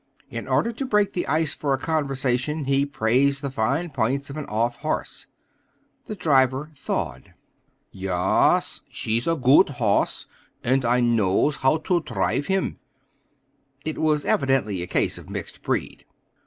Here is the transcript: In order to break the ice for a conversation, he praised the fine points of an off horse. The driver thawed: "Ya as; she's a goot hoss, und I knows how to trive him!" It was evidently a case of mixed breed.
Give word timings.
In 0.31 0.47
order 0.47 0.73
to 0.73 0.83
break 0.87 1.13
the 1.13 1.27
ice 1.27 1.53
for 1.53 1.75
a 1.75 1.77
conversation, 1.77 2.65
he 2.65 2.87
praised 2.87 3.43
the 3.43 3.51
fine 3.51 3.91
points 3.91 4.31
of 4.31 4.35
an 4.37 4.47
off 4.47 4.77
horse. 4.77 5.27
The 6.07 6.15
driver 6.15 6.71
thawed: 6.73 7.35
"Ya 7.91 8.55
as; 8.55 8.81
she's 8.89 9.27
a 9.27 9.35
goot 9.35 9.69
hoss, 9.77 10.25
und 10.63 10.85
I 10.85 11.01
knows 11.01 11.57
how 11.57 11.77
to 11.77 12.01
trive 12.01 12.47
him!" 12.47 12.79
It 13.85 13.99
was 13.99 14.25
evidently 14.25 14.81
a 14.81 14.87
case 14.87 15.19
of 15.19 15.29
mixed 15.29 15.61
breed. 15.61 16.03